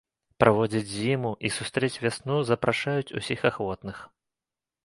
Праводзіць 0.43 0.89
зіму 0.93 1.33
і 1.49 1.51
сустрэць 1.59 1.99
вясну 2.05 2.39
запрашаюць 2.51 3.15
усіх 3.21 3.39
ахвотных. 3.51 3.97